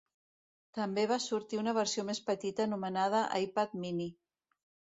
[0.77, 4.09] També va sortir una versió més petita anomenada iPad Mini.